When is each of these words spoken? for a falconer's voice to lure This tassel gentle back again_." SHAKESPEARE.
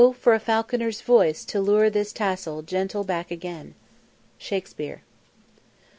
for 0.19 0.33
a 0.33 0.39
falconer's 0.39 0.99
voice 1.01 1.45
to 1.45 1.61
lure 1.61 1.87
This 1.87 2.11
tassel 2.11 2.63
gentle 2.63 3.03
back 3.03 3.29
again_." 3.29 3.73
SHAKESPEARE. 4.39 5.03